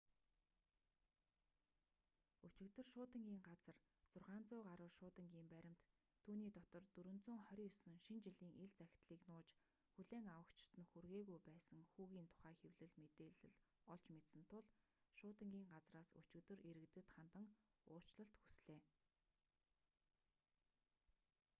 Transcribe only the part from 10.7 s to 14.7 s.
нь хүргээгүй байсан хүүгийн тухай хэвлэл мэдээлэл олж мэдсэн тул